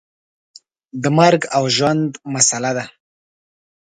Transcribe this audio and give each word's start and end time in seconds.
د 1.01 1.03
مرګ 1.17 1.41
او 1.57 1.63
ژوند 1.75 2.09
مسله 2.33 2.71
ده. 2.77 2.85